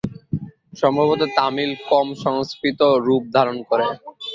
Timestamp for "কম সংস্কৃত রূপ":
1.89-3.23